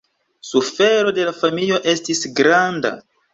Sufero 0.51 1.13
de 1.17 1.27
la 1.29 1.33
familio 1.41 1.79
estis 1.93 2.23
granda. 2.41 2.95